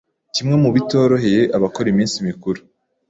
kimwe 0.35 0.55
mu 0.63 0.69
bitoroheye 0.75 1.41
abakora 1.57 1.87
iminsi 1.93 2.23
mikuru 2.27 2.59